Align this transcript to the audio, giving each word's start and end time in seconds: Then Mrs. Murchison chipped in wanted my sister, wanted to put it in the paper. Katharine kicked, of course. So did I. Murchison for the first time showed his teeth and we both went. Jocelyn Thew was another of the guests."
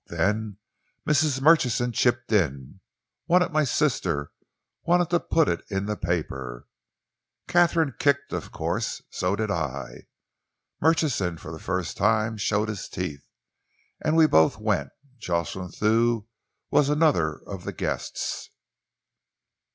Then 0.07 0.57
Mrs. 1.07 1.41
Murchison 1.41 1.91
chipped 1.91 2.31
in 2.31 2.79
wanted 3.27 3.51
my 3.51 3.63
sister, 3.63 4.31
wanted 4.81 5.11
to 5.11 5.19
put 5.19 5.47
it 5.47 5.63
in 5.69 5.85
the 5.85 5.95
paper. 5.95 6.67
Katharine 7.47 7.93
kicked, 7.99 8.33
of 8.33 8.51
course. 8.51 9.03
So 9.11 9.35
did 9.35 9.51
I. 9.51 10.07
Murchison 10.81 11.37
for 11.37 11.51
the 11.51 11.59
first 11.59 11.97
time 11.97 12.35
showed 12.37 12.67
his 12.69 12.89
teeth 12.89 13.27
and 14.03 14.15
we 14.15 14.25
both 14.25 14.57
went. 14.57 14.89
Jocelyn 15.19 15.69
Thew 15.71 16.27
was 16.71 16.89
another 16.89 17.35
of 17.45 17.63
the 17.63 17.71
guests." 17.71 18.49